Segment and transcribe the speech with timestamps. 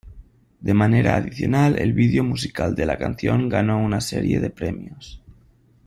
[0.61, 5.21] De manera adicional, el video musical de la canción ganó una serie de premios.